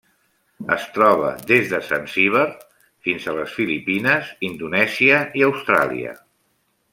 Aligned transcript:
Es 0.75 0.85
troba 0.93 1.27
des 1.51 1.67
de 1.73 1.81
Zanzíbar 1.89 2.45
fins 3.09 3.29
a 3.29 3.35
les 3.41 3.53
Filipines, 3.59 4.33
Indonèsia 4.51 5.21
i 5.43 5.47
Austràlia. 5.51 6.17